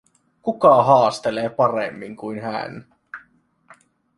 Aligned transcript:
Kuka 0.41 0.83
haastelee 0.83 1.49
paremmin 1.49 2.15
kuin 2.15 2.41
hän? 2.41 2.85